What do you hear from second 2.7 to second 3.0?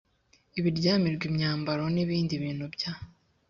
bya